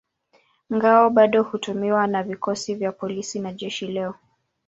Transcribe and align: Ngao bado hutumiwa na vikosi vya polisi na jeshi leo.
Ngao 0.69 1.09
bado 1.09 1.43
hutumiwa 1.43 2.07
na 2.07 2.23
vikosi 2.23 2.75
vya 2.75 2.91
polisi 2.91 3.39
na 3.39 3.53
jeshi 3.53 3.87
leo. 3.87 4.15